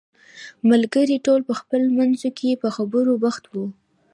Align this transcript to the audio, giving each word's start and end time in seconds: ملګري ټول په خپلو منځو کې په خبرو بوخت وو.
ملګري 0.69 1.17
ټول 1.25 1.39
په 1.49 1.53
خپلو 1.59 1.87
منځو 1.97 2.29
کې 2.37 2.59
په 2.61 2.67
خبرو 2.75 3.11
بوخت 3.21 3.43
وو. 3.51 3.65